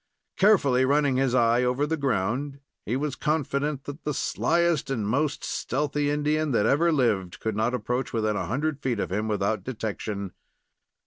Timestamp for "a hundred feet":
8.35-8.99